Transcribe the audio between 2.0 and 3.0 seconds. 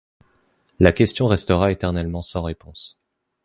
sans réponse.